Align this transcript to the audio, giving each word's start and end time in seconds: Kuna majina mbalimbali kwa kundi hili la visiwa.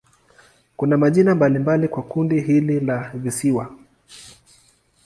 Kuna 0.77 0.97
majina 0.97 1.35
mbalimbali 1.35 1.87
kwa 1.87 2.03
kundi 2.03 2.41
hili 2.41 2.79
la 2.79 3.11
visiwa. 3.13 3.71